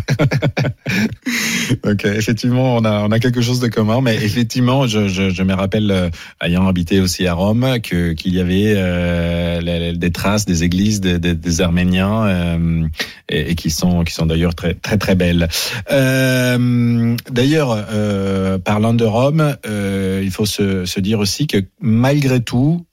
ok, 1.85 2.05
effectivement, 2.05 2.77
on 2.77 2.85
a, 2.85 3.01
on 3.01 3.11
a 3.11 3.19
quelque 3.19 3.41
chose 3.41 3.61
de 3.61 3.69
commun, 3.69 4.01
mais 4.01 4.17
effectivement, 4.17 4.87
je, 4.87 5.09
je, 5.09 5.31
je 5.31 5.43
me 5.43 5.55
rappelle, 5.55 6.11
ayant 6.43 6.67
habité 6.67 7.01
aussi 7.01 7.27
à 7.27 7.35
Rome, 7.35 7.79
que 7.83 8.13
qu'il 8.13 8.35
y 8.35 8.41
avait 8.41 8.75
euh, 8.77 9.93
des 9.95 10.11
traces 10.11 10.45
des 10.45 10.65
églises 10.65 11.01
des, 11.01 11.19
des, 11.19 11.35
des 11.35 11.61
Arméniens 11.61 12.27
euh, 12.27 12.87
et, 13.29 13.51
et 13.51 13.55
qui 13.55 13.71
sont 13.71 14.05
qui 14.05 14.13
sont 14.15 14.27
d'ailleurs 14.27 14.55
très 14.55 14.75
très 14.75 14.99
très 14.99 15.15
belles. 15.15 15.49
Euh, 15.91 17.17
d'ailleurs, 17.31 17.87
euh, 17.91 18.59
parlant 18.59 18.95
de 18.95 19.05
Rome, 19.05 19.57
euh, 19.67 20.21
il 20.23 20.31
faut 20.31 20.47
se, 20.47 21.01
dire 21.01 21.19
aussi 21.19 21.47
que 21.47 21.59
malgré 21.81 22.41
tout, 22.41 22.85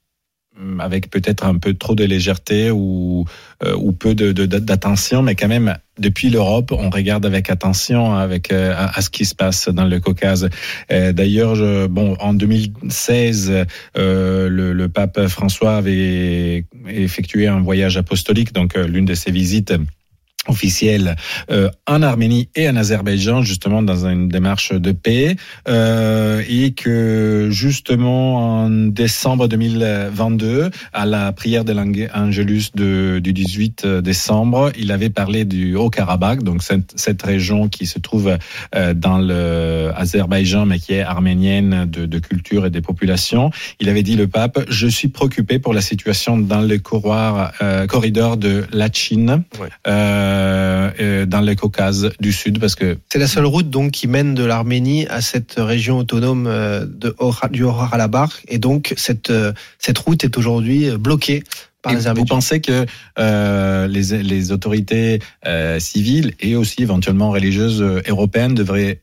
avec 0.80 1.10
peut-être 1.10 1.46
un 1.46 1.58
peu 1.58 1.74
trop 1.74 1.96
de 1.96 2.06
légèreté 2.06 2.72
ou 2.72 3.26
peu 4.00 4.16
d'attention, 4.16 5.22
mais 5.22 5.36
quand 5.36 5.50
même 5.50 5.78
depuis 6.00 6.30
l'Europe, 6.30 6.72
on 6.72 6.90
regarde 6.90 7.26
avec 7.26 7.50
attention 7.50 8.16
avec 8.16 8.52
euh, 8.52 8.74
à, 8.78 9.02
ce 9.02 9.10
qui 9.10 9.26
se 9.26 9.36
passe 9.36 9.70
dans 9.70 9.86
le 9.86 10.00
Caucase. 10.00 10.50
D'ailleurs, 10.90 11.90
bon, 11.90 12.16
en 12.20 12.34
2016, 12.34 13.66
euh, 13.98 14.50
le, 14.50 14.90
pape 14.90 15.28
François 15.28 15.78
avait 15.78 16.66
effectué 16.88 17.48
un 17.48 17.60
voyage 17.60 17.98
apostolique, 17.98 18.54
donc 18.54 18.76
l'une 18.76 19.06
de 19.06 19.16
ses 19.16 19.32
visites 19.32 19.74
officielle 20.48 21.16
euh, 21.52 21.70
en 21.88 22.02
Arménie 22.02 22.50
et 22.56 22.70
en 22.70 22.76
Azerbaïdjan 22.76 23.42
justement 23.42 23.82
dans 23.82 24.08
une 24.08 24.30
démarche 24.30 24.74
de 24.74 24.92
paix 24.92 25.36
euh, 25.68 26.44
et 26.48 26.72
que 26.72 27.50
justement 27.52 28.64
en 28.64 28.70
décembre 28.70 29.48
2022 29.48 30.70
à 30.94 31.06
la 31.06 31.32
prière 31.32 31.66
de 31.66 31.74
l'Angelus 31.74 32.72
de, 32.76 33.20
du 33.20 33.34
18 33.34 33.86
décembre 33.86 34.72
il 34.78 34.92
avait 34.92 35.10
parlé 35.10 35.46
du 35.46 35.76
Haut-Karabakh 35.76 36.44
donc 36.44 36.64
cette, 36.64 36.94
cette 36.96 37.22
région 37.22 37.68
qui 37.68 37.86
se 37.86 38.00
trouve 38.00 38.38
euh, 38.76 38.94
dans 38.94 39.18
le 39.18 39.92
Azerbaïdjan 39.96 40.66
mais 40.66 40.80
qui 40.80 40.94
est 40.94 41.02
arménienne 41.02 41.86
de, 41.86 42.06
de 42.06 42.20
culture 42.20 42.66
et 42.66 42.70
des 42.70 42.82
populations 42.82 43.52
il 43.80 43.90
avait 43.90 44.04
dit 44.04 44.16
le 44.16 44.28
pape 44.28 44.60
je 44.70 44.88
suis 44.88 45.08
préoccupé 45.08 45.60
pour 45.60 45.74
la 45.74 45.82
situation 45.82 46.38
dans 46.38 46.62
le 46.62 46.78
couloir 46.78 47.54
euh, 47.62 47.88
corridor 47.88 48.38
de 48.38 48.66
la 48.72 48.92
Chine 48.92 49.44
Ouais. 49.60 49.70
Euh, 50.36 50.92
euh, 51.00 51.26
dans 51.26 51.42
le 51.42 51.56
Caucase 51.56 52.12
du 52.20 52.32
Sud 52.32 52.60
parce 52.60 52.76
que 52.76 52.98
C'est 53.12 53.20
la 53.20 53.28
seule 53.28 53.46
route 53.46 53.70
donc 53.70 53.92
qui 53.92 54.08
mène 54.08 54.36
de 54.36 54.44
l'Arménie 54.44 55.08
à 55.08 55.22
cette 55.22 55.56
région 55.58 55.98
autonome 55.98 56.48
euh, 56.48 56.86
de 56.86 57.16
Or- 57.18 57.48
du 57.52 57.64
Haut-Karabakh 57.64 58.32
et 58.48 58.58
donc 58.60 58.94
cette 58.98 59.32
cette 59.80 59.98
route 59.98 60.24
est 60.24 60.38
aujourd'hui 60.38 60.92
bloquée 60.98 61.44
par 61.82 61.94
Et 61.94 62.14
vous 62.14 62.26
pensez 62.26 62.62
que 62.62 62.86
euh, 63.20 63.88
les, 63.88 64.24
les 64.24 64.52
autorités 64.52 65.20
euh, 65.46 65.80
civiles 65.80 66.34
et 66.40 66.56
aussi 66.56 66.82
éventuellement 66.82 67.30
religieuses 67.30 67.82
européennes 68.08 68.56
devraient 68.56 69.02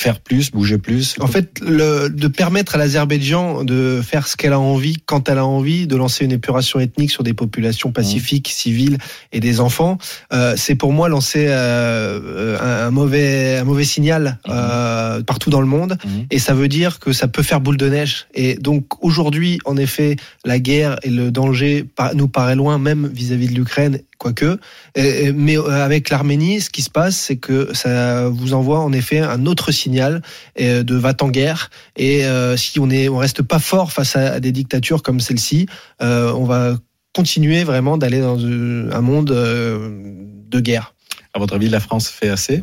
faire 0.00 0.18
plus, 0.18 0.50
bouger 0.50 0.78
plus 0.78 1.16
En 1.20 1.26
fait, 1.26 1.60
le, 1.60 2.08
de 2.08 2.26
permettre 2.26 2.74
à 2.74 2.78
l'Azerbaïdjan 2.78 3.64
de 3.64 4.00
faire 4.02 4.28
ce 4.28 4.34
qu'elle 4.34 4.54
a 4.54 4.58
envie 4.58 4.96
quand 5.04 5.28
elle 5.28 5.36
a 5.36 5.44
envie, 5.44 5.86
de 5.86 5.94
lancer 5.94 6.24
une 6.24 6.32
épuration 6.32 6.80
ethnique 6.80 7.10
sur 7.10 7.22
des 7.22 7.34
populations 7.34 7.92
pacifiques, 7.92 8.48
civiles 8.48 8.96
et 9.32 9.40
des 9.40 9.60
enfants, 9.60 9.98
euh, 10.32 10.54
c'est 10.56 10.74
pour 10.74 10.94
moi 10.94 11.10
lancer 11.10 11.44
euh, 11.48 12.58
un, 12.58 12.86
un 12.86 12.90
mauvais 12.90 13.58
un 13.58 13.64
mauvais 13.64 13.84
signal 13.84 14.38
euh, 14.48 15.22
partout 15.22 15.50
dans 15.50 15.60
le 15.60 15.66
monde. 15.66 15.98
Mhm. 16.02 16.26
Et 16.30 16.38
ça 16.38 16.54
veut 16.54 16.68
dire 16.68 16.98
que 16.98 17.12
ça 17.12 17.28
peut 17.28 17.42
faire 17.42 17.60
boule 17.60 17.76
de 17.76 17.88
neige. 17.90 18.26
Et 18.32 18.54
donc 18.54 19.04
aujourd'hui, 19.04 19.58
en 19.66 19.76
effet, 19.76 20.16
la 20.46 20.58
guerre 20.58 20.96
et 21.02 21.10
le 21.10 21.30
danger 21.30 21.84
nous 22.14 22.28
paraît 22.28 22.56
loin, 22.56 22.78
même 22.78 23.06
vis-à-vis 23.12 23.48
de 23.48 23.54
l'Ukraine, 23.54 24.00
quoique. 24.20 24.58
Mais 24.96 25.58
euh, 25.58 25.84
avec 25.84 26.10
l'Arménie, 26.10 26.60
ce 26.60 26.70
qui 26.70 26.82
se 26.82 26.90
passe, 26.90 27.16
c'est 27.16 27.38
que 27.38 27.74
ça 27.74 28.28
vous 28.28 28.54
envoie 28.54 28.78
en 28.78 28.92
effet 28.92 29.18
un 29.18 29.46
autre 29.46 29.72
signal 29.72 30.22
euh, 30.60 30.84
de 30.84 30.94
va 30.94 31.14
en 31.20 31.30
guerre. 31.30 31.70
Et 31.96 32.24
euh, 32.24 32.56
si 32.56 32.78
on 32.78 32.90
est, 32.90 33.08
on 33.08 33.16
reste 33.16 33.42
pas 33.42 33.58
fort 33.58 33.92
face 33.92 34.14
à 34.14 34.38
des 34.38 34.52
dictatures 34.52 35.02
comme 35.02 35.18
celle-ci, 35.18 35.66
on 36.00 36.44
va 36.44 36.76
continuer 37.12 37.64
vraiment 37.64 37.98
d'aller 37.98 38.20
dans 38.20 38.38
un 38.38 39.00
monde 39.00 39.30
de 39.30 40.60
guerre. 40.60 40.94
À 41.32 41.38
votre 41.38 41.54
avis, 41.54 41.68
la 41.68 41.80
France 41.80 42.08
fait 42.08 42.28
assez? 42.28 42.62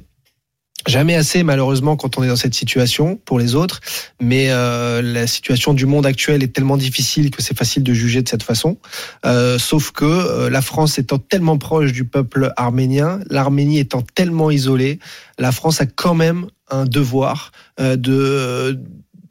Jamais 0.87 1.15
assez 1.15 1.43
malheureusement 1.43 1.97
quand 1.97 2.17
on 2.17 2.23
est 2.23 2.29
dans 2.29 2.37
cette 2.37 2.53
situation 2.53 3.19
pour 3.25 3.39
les 3.39 3.55
autres, 3.55 3.81
mais 4.21 4.47
euh, 4.49 5.01
la 5.01 5.27
situation 5.27 5.73
du 5.73 5.85
monde 5.85 6.05
actuel 6.05 6.43
est 6.43 6.53
tellement 6.53 6.77
difficile 6.77 7.29
que 7.29 7.41
c'est 7.41 7.57
facile 7.57 7.83
de 7.83 7.93
juger 7.93 8.21
de 8.21 8.29
cette 8.29 8.43
façon. 8.43 8.77
Euh, 9.25 9.59
sauf 9.59 9.91
que 9.91 10.05
euh, 10.05 10.49
la 10.49 10.61
France 10.61 10.97
étant 10.97 11.19
tellement 11.19 11.57
proche 11.57 11.91
du 11.91 12.05
peuple 12.05 12.53
arménien, 12.55 13.19
l'Arménie 13.29 13.79
étant 13.79 14.01
tellement 14.01 14.49
isolée, 14.49 14.99
la 15.37 15.51
France 15.51 15.81
a 15.81 15.85
quand 15.85 16.15
même 16.15 16.47
un 16.69 16.85
devoir 16.85 17.51
euh, 17.79 17.97
de 17.97 18.79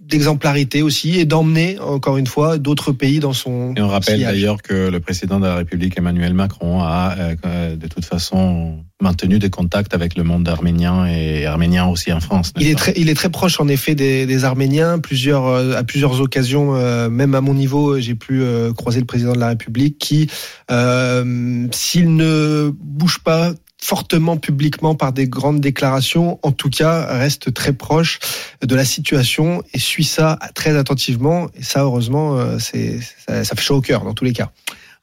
d'exemplarité 0.07 0.83
aussi 0.83 1.19
et 1.19 1.25
d'emmener 1.25 1.79
encore 1.81 2.17
une 2.17 2.27
fois 2.27 2.59
d'autres 2.59 2.93
pays 2.93 3.19
dans 3.19 3.33
son 3.33 3.75
Et 3.77 3.81
on 3.81 3.89
rappelle 3.89 4.21
d'ailleurs 4.21 4.63
que 4.63 4.89
le 4.89 5.01
président 5.01 5.41
de 5.41 5.47
la 5.47 5.57
République, 5.57 5.99
Emmanuel 5.99 6.35
Macron, 6.35 6.81
a 6.81 7.17
euh, 7.19 7.37
euh, 7.45 7.77
de 7.77 7.87
toute 7.89 8.05
façon 8.05 8.85
maintenu 9.01 9.39
des 9.39 9.51
contacts 9.51 9.95
avec 9.95 10.17
le 10.17 10.25
monde 10.25 10.49
arménien 10.49 11.07
et 11.07 11.45
arménien 11.45 11.87
aussi 11.87 12.13
en 12.13 12.21
France. 12.21 12.53
Il 12.59 12.69
est 12.69 12.77
très, 12.77 12.95
il 12.97 13.11
est 13.11 13.15
très 13.15 13.29
proche 13.29 13.61
en 13.61 13.69
effet 13.69 13.95
des, 13.95 14.27
des 14.27 14.45
Arméniens. 14.45 14.99
Plusieurs, 14.99 15.47
euh, 15.47 15.75
à 15.77 15.83
plusieurs 15.83 16.21
occasions, 16.21 16.75
euh, 16.75 17.11
même 17.11 17.35
à 17.35 17.41
mon 17.41 17.55
niveau, 17.55 17.99
j'ai 18.01 18.15
pu 18.15 18.43
euh, 18.43 18.73
croiser 18.73 19.01
le 19.01 19.07
président 19.07 19.33
de 19.33 19.41
la 19.41 19.49
République 19.49 19.99
qui, 19.99 20.29
euh, 20.71 21.67
s'il 21.73 22.17
ne 22.17 22.73
bouge 22.81 23.19
pas 23.19 23.53
fortement 23.79 24.37
publiquement 24.37 24.95
par 24.95 25.13
des 25.13 25.29
grandes 25.29 25.61
déclarations, 25.61 26.39
en 26.43 26.53
tout 26.53 26.71
cas 26.71 27.07
reste 27.19 27.53
très 27.53 27.73
proche 27.73 28.19
de 28.63 28.75
la 28.75 28.85
situation 28.85 29.63
et 29.75 29.79
suit 29.79 30.05
ça 30.05 30.39
très 30.55 30.77
attentivement. 30.77 31.49
Et 31.55 31.63
ça, 31.63 31.83
heureusement, 31.83 32.37
euh, 32.37 32.59
c'est 32.59 33.01
ça, 33.27 33.45
ça 33.45 33.55
fait 33.55 33.63
chaud 33.63 33.77
au 33.77 33.81
cœur 33.81 34.05
dans 34.05 34.15
tous 34.15 34.25
les 34.25 34.33
cas. 34.33 34.51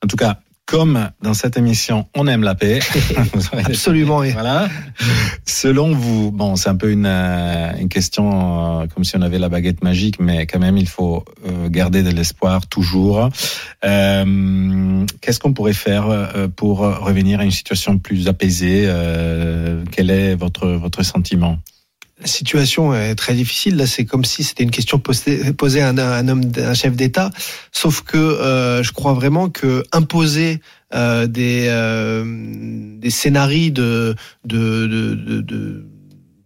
En 0.03 0.07
tout 0.07 0.17
cas, 0.17 0.39
comme 0.65 1.09
dans 1.21 1.33
cette 1.33 1.57
émission, 1.57 2.07
on 2.15 2.27
aime 2.27 2.43
la 2.43 2.55
paix. 2.55 2.79
Absolument. 3.65 4.23
Et 4.23 4.31
Voilà. 4.31 4.69
Selon 5.45 5.93
vous, 5.93 6.31
bon, 6.31 6.55
c'est 6.55 6.69
un 6.69 6.75
peu 6.75 6.91
une, 6.91 7.05
euh, 7.05 7.73
une 7.77 7.89
question 7.89 8.81
euh, 8.81 8.87
comme 8.87 9.03
si 9.03 9.17
on 9.17 9.21
avait 9.21 9.39
la 9.39 9.49
baguette 9.49 9.83
magique, 9.83 10.19
mais 10.19 10.47
quand 10.47 10.59
même, 10.59 10.77
il 10.77 10.87
faut 10.87 11.25
euh, 11.45 11.69
garder 11.69 12.01
de 12.01 12.09
l'espoir 12.09 12.65
toujours. 12.67 13.29
Euh, 13.83 15.05
Qu'est-ce 15.21 15.39
qu'on 15.39 15.53
pourrait 15.53 15.73
faire 15.73 16.05
pour 16.55 16.79
revenir 16.79 17.39
à 17.39 17.43
une 17.43 17.51
situation 17.51 17.97
plus 17.97 18.27
apaisée 18.27 18.85
euh, 18.87 19.83
Quel 19.91 20.09
est 20.09 20.35
votre 20.35 20.67
votre 20.67 21.03
sentiment? 21.03 21.59
La 22.21 22.27
situation 22.27 22.93
est 22.93 23.15
très 23.15 23.33
difficile. 23.33 23.75
Là, 23.75 23.87
c'est 23.87 24.05
comme 24.05 24.23
si 24.23 24.43
c'était 24.43 24.63
une 24.63 24.71
question 24.71 24.99
posée, 24.99 25.51
posée 25.53 25.81
à 25.81 25.89
un, 25.89 25.97
un 25.97 26.27
homme, 26.27 26.43
un 26.57 26.73
chef 26.73 26.95
d'État. 26.95 27.31
Sauf 27.71 28.01
que 28.01 28.17
euh, 28.17 28.83
je 28.83 28.91
crois 28.93 29.13
vraiment 29.13 29.49
que 29.49 29.83
imposer 29.91 30.61
euh, 30.93 31.25
des 31.27 31.65
euh, 31.69 32.23
des 32.99 33.09
scénarios 33.09 33.71
de 33.71 34.15
de, 34.45 34.87
de, 34.87 35.15
de, 35.15 35.41
de- 35.41 35.85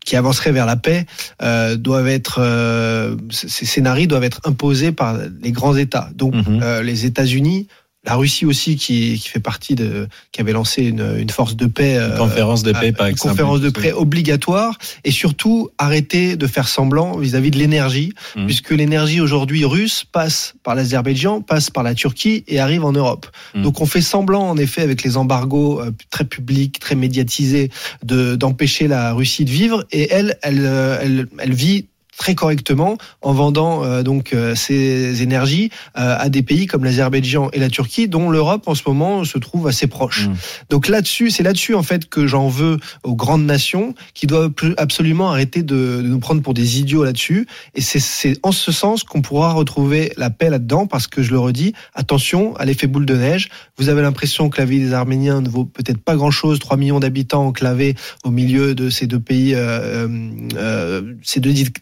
qui 0.05 0.15
avanceraient 0.15 0.53
vers 0.53 0.65
la 0.65 0.77
paix 0.77 1.05
euh, 1.41 1.75
doivent 1.75 2.07
être 2.07 2.39
euh, 2.39 3.17
ces 3.29 3.65
scénarios 3.65 4.07
doivent 4.07 4.23
être 4.23 4.39
imposés 4.45 4.93
par 4.93 5.17
les 5.43 5.51
grands 5.51 5.75
États. 5.75 6.09
Donc 6.15 6.33
Mhm. 6.33 6.61
euh, 6.63 6.81
les 6.81 7.05
États-Unis. 7.05 7.67
La 8.07 8.15
Russie 8.15 8.45
aussi, 8.45 8.77
qui, 8.77 9.19
qui 9.19 9.27
fait 9.29 9.39
partie 9.41 9.75
de, 9.75 10.07
qui 10.31 10.39
avait 10.41 10.53
lancé 10.53 10.83
une, 10.83 11.17
une 11.19 11.29
force 11.29 11.55
de 11.57 11.65
paix. 11.65 11.97
euh, 11.97 12.17
Conférence 12.17 12.63
de 12.63 12.71
paix, 12.71 12.87
à- 12.89 12.93
par 12.93 13.07
une 13.07 13.11
exemple. 13.11 13.31
conférence 13.33 13.59
de 13.61 13.69
paix 13.69 13.91
obligatoire 13.91 14.77
et 15.03 15.11
surtout 15.11 15.69
arrêter 15.77 16.37
de 16.37 16.47
faire 16.47 16.67
semblant 16.69 17.17
vis-à-vis 17.17 17.51
de 17.51 17.57
l'énergie, 17.57 18.13
Mhm. 18.35 18.45
puisque 18.45 18.71
l'énergie 18.71 19.19
aujourd'hui 19.21 19.65
russe 19.65 20.05
passe 20.09 20.53
par 20.63 20.73
l'Azerbaïdjan, 20.75 21.41
passe 21.41 21.69
par 21.69 21.83
la 21.83 21.93
Turquie 21.95 22.43
et 22.47 22.59
arrive 22.59 22.85
en 22.85 22.93
Europe. 22.93 23.27
Mhm. 23.53 23.63
Donc 23.63 23.81
on 23.81 23.85
fait 23.85 24.01
semblant 24.01 24.49
en 24.49 24.57
effet 24.57 24.81
avec 24.81 25.03
les 25.03 25.17
embargos 25.17 25.81
euh, 25.81 25.91
très 26.09 26.23
publics, 26.23 26.79
très 26.79 26.95
médiatisés, 26.95 27.69
de 28.03 28.35
d'empêcher 28.37 28.87
la 28.87 29.11
Russie 29.13 29.43
de 29.45 29.51
vivre 29.51 29.85
et 29.91 30.07
elle, 30.11 30.37
elle, 30.43 30.61
euh, 30.63 30.97
elle, 31.01 31.27
elle 31.39 31.53
vit 31.53 31.87
très 32.17 32.35
correctement 32.35 32.97
en 33.21 33.31
vendant 33.33 33.83
euh, 33.83 34.01
donc 34.03 34.33
euh, 34.33 34.55
ces 34.55 35.21
énergies 35.21 35.69
euh, 35.97 36.15
à 36.17 36.29
des 36.29 36.41
pays 36.41 36.65
comme 36.65 36.83
l'Azerbaïdjan 36.83 37.49
et 37.53 37.59
la 37.59 37.69
Turquie, 37.69 38.07
dont 38.07 38.29
l'Europe 38.29 38.63
en 38.67 38.75
ce 38.75 38.81
moment 38.87 39.23
se 39.23 39.37
trouve 39.37 39.67
assez 39.67 39.87
proche. 39.87 40.27
Mm. 40.27 40.33
Donc 40.69 40.87
là-dessus, 40.87 41.29
c'est 41.29 41.43
là-dessus 41.43 41.75
en 41.75 41.83
fait 41.83 42.09
que 42.09 42.25
j'en 42.27 42.47
veux 42.47 42.77
aux 43.03 43.15
grandes 43.15 43.45
nations 43.45 43.93
qui 44.13 44.25
doivent 44.27 44.51
absolument 44.77 45.29
arrêter 45.29 45.61
de, 45.63 46.01
de 46.01 46.07
nous 46.07 46.19
prendre 46.19 46.41
pour 46.41 46.53
des 46.53 46.79
idiots 46.79 47.03
là-dessus. 47.03 47.47
Et 47.75 47.81
c'est- 47.81 48.39
en 48.43 48.51
ce 48.51 48.71
sens 48.71 49.03
qu'on 49.03 49.21
pourra 49.21 49.53
retrouver 49.53 50.11
la 50.17 50.29
paix 50.29 50.49
là-dedans, 50.49 50.87
parce 50.87 51.07
que 51.07 51.21
je 51.21 51.31
le 51.31 51.39
redis, 51.39 51.73
attention 51.93 52.55
à 52.55 52.65
l'effet 52.65 52.87
boule 52.87 53.05
de 53.05 53.15
neige. 53.15 53.49
Vous 53.77 53.89
avez 53.89 54.01
l'impression 54.01 54.49
que 54.49 54.59
la 54.59 54.65
vie 54.65 54.79
des 54.79 54.93
Arméniens 54.93 55.41
ne 55.41 55.49
vaut 55.49 55.65
peut-être 55.65 55.99
pas 55.99 56.15
grand-chose, 56.15 56.59
3 56.59 56.77
millions 56.77 56.99
d'habitants 56.99 57.45
enclavés 57.45 57.95
au 58.23 58.31
milieu 58.31 58.73
de 58.75 58.89
ces 58.89 59.05
deux 59.07 59.19
pays, 59.19 59.53
euh, 59.55 61.01
ces 61.23 61.39
deux 61.39 61.51
dic- 61.51 61.77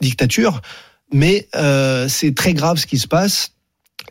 Mais 1.14 1.48
euh, 1.56 2.08
c'est 2.08 2.34
très 2.34 2.54
grave 2.54 2.78
ce 2.78 2.86
qui 2.86 2.98
se 2.98 3.08
passe. 3.08 3.52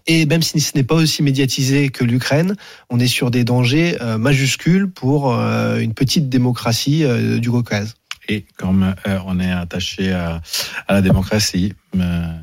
Et 0.06 0.26
même 0.26 0.42
si 0.42 0.60
ce 0.60 0.72
n'est 0.74 0.84
pas 0.84 0.96
aussi 0.96 1.22
médiatisé 1.22 1.88
que 1.88 2.04
l'Ukraine, 2.04 2.56
on 2.90 2.98
est 3.00 3.06
sur 3.06 3.30
des 3.30 3.44
dangers 3.44 3.96
euh, 4.00 4.18
majuscules 4.18 4.90
pour 4.90 5.34
euh, 5.34 5.78
une 5.78 5.94
petite 5.94 6.28
démocratie 6.28 7.04
du 7.40 7.50
Caucase. 7.50 7.94
Et 8.28 8.46
comme 8.56 8.94
on 9.26 9.38
est 9.38 9.52
attaché 9.52 10.12
à, 10.12 10.40
la 10.88 11.02
démocratie, 11.02 11.74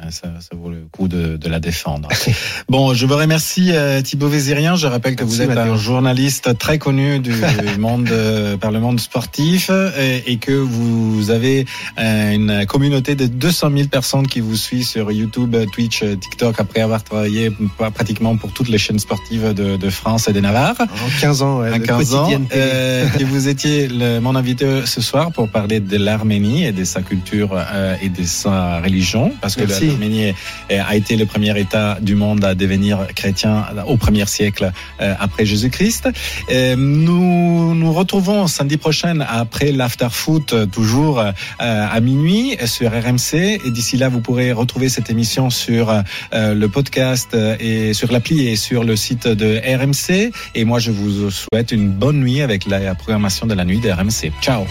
ça, 0.09 0.27
ça 0.39 0.55
vaut 0.55 0.69
le 0.69 0.85
coup 0.91 1.07
de, 1.07 1.37
de 1.37 1.49
la 1.49 1.59
défendre. 1.59 2.07
Bon, 2.69 2.93
je 2.93 3.05
vous 3.05 3.15
remercie 3.17 3.71
euh, 3.73 4.01
Thibaut 4.01 4.29
Vézirien. 4.29 4.75
Je 4.75 4.87
rappelle 4.87 5.15
que 5.15 5.23
Merci, 5.23 5.37
vous 5.37 5.41
êtes 5.51 5.57
un 5.57 5.75
journaliste 5.75 6.57
très 6.57 6.77
connu 6.77 7.19
du 7.19 7.33
monde 7.79 8.07
euh, 8.11 8.55
par 8.57 8.71
le 8.71 8.79
monde 8.79 8.99
sportif 8.99 9.69
et, 9.99 10.31
et 10.31 10.37
que 10.37 10.53
vous 10.53 11.31
avez 11.31 11.65
euh, 11.99 12.31
une 12.31 12.65
communauté 12.65 13.15
de 13.15 13.25
200 13.27 13.71
000 13.75 13.87
personnes 13.89 14.27
qui 14.27 14.39
vous 14.39 14.55
suivent 14.55 14.85
sur 14.85 15.11
YouTube, 15.11 15.55
Twitch, 15.73 15.99
TikTok 16.03 16.59
après 16.59 16.81
avoir 16.81 17.03
travaillé 17.03 17.51
pratiquement 17.93 18.37
pour 18.37 18.53
toutes 18.53 18.69
les 18.69 18.77
chaînes 18.77 18.99
sportives 18.99 19.53
de, 19.53 19.75
de 19.77 19.89
France 19.89 20.27
et 20.29 20.33
de 20.33 20.39
Navarre 20.39 20.75
En 20.79 21.19
15 21.19 21.41
ans, 21.41 21.59
ouais, 21.59 21.77
de 21.79 21.85
15 21.85 22.15
ans, 22.15 22.29
euh, 22.55 23.07
et 23.19 23.23
vous 23.23 23.47
étiez 23.47 23.87
le- 23.87 24.19
mon 24.19 24.35
invité 24.35 24.85
ce 24.85 25.01
soir 25.01 25.31
pour 25.31 25.49
parler 25.49 25.79
de 25.79 25.97
l'Arménie 25.97 26.65
et 26.65 26.71
de 26.71 26.83
sa 26.83 27.01
culture 27.01 27.49
euh, 27.53 27.95
et 28.01 28.09
de 28.09 28.23
sa 28.23 28.79
religion, 28.79 29.33
parce 29.41 29.55
que 29.55 29.63
l'Arménie 29.63 30.33
a 30.69 30.95
été 30.95 31.15
le 31.17 31.25
premier 31.25 31.57
État 31.59 31.97
du 32.01 32.15
monde 32.15 32.43
à 32.45 32.55
devenir 32.55 33.07
chrétien 33.15 33.65
au 33.87 33.97
premier 33.97 34.25
siècle 34.25 34.71
euh, 35.01 35.13
après 35.19 35.45
Jésus-Christ. 35.45 36.09
Euh, 36.51 36.75
Nous 36.75 37.73
nous 37.75 37.93
retrouvons 37.93 38.47
samedi 38.47 38.77
prochain 38.77 39.19
après 39.21 39.71
l'after 39.71 40.07
foot, 40.11 40.53
toujours 40.71 41.19
euh, 41.19 41.31
à 41.59 41.99
minuit 41.99 42.57
sur 42.65 42.91
RMC. 42.91 43.59
Et 43.65 43.71
d'ici 43.71 43.97
là, 43.97 44.09
vous 44.09 44.21
pourrez 44.21 44.51
retrouver 44.51 44.89
cette 44.89 45.09
émission 45.09 45.49
sur 45.49 45.93
le 46.33 46.67
podcast 46.67 47.35
et 47.59 47.93
sur 47.93 48.11
l'appli 48.11 48.47
et 48.47 48.55
sur 48.55 48.83
le 48.83 48.95
site 48.95 49.27
de 49.27 49.59
RMC. 49.77 50.31
Et 50.55 50.65
moi, 50.65 50.79
je 50.79 50.91
vous 50.91 51.29
souhaite 51.31 51.71
une 51.71 51.89
bonne 51.89 52.19
nuit 52.19 52.41
avec 52.41 52.65
la 52.65 52.95
programmation 52.95 53.45
de 53.47 53.53
la 53.53 53.65
nuit 53.65 53.79
de 53.79 53.89
RMC. 53.89 54.31
Ciao 54.41 54.65